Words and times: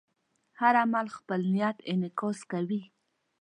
هر 0.59 0.73
عمل 0.83 1.07
خپل 1.17 1.41
نیت 1.55 1.77
انعکاس 1.91 2.39
کوي. 2.51 2.81